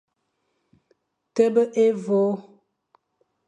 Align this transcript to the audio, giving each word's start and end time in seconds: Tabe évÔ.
Tabe 1.35 1.61
évÔ. 1.85 2.21